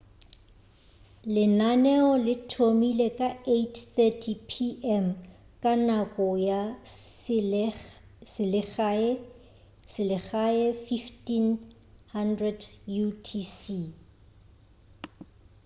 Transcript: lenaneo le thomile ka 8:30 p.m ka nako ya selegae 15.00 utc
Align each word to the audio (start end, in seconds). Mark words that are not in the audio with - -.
lenaneo 1.33 2.07
le 2.25 2.33
thomile 2.51 3.07
ka 3.19 3.29
8:30 3.55 4.31
p.m 4.51 5.05
ka 5.61 5.71
nako 5.87 6.27
ya 6.47 6.61
selegae 8.27 9.11
15.00 12.13 12.97
utc 13.05 13.59